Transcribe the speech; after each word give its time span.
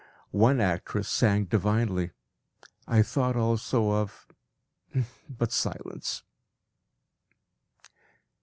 One 0.33 0.59
actress 0.59 1.07
sang 1.07 1.45
divinely. 1.45 2.09
I 2.87 3.03
thought 3.03 3.35
also 3.35 3.91
of 3.91 4.25
but 5.29 5.51
silence! 5.51 6.23